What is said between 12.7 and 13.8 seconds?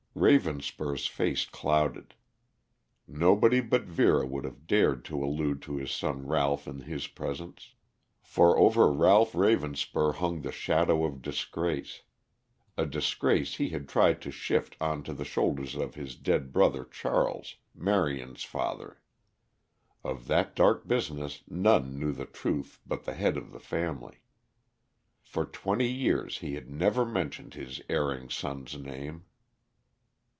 a disgrace he